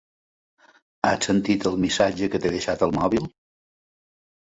[1.09, 3.33] Has sentit el missatge que t'he deixat al mòbil?